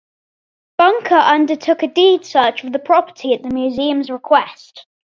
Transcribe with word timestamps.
Bunker 0.79 1.13
undertook 1.13 1.83
a 1.83 1.87
deed 1.87 2.25
search 2.25 2.63
of 2.63 2.73
the 2.73 2.79
property 2.79 3.35
at 3.35 3.43
the 3.43 3.53
museum's 3.53 4.09
request. 4.09 4.87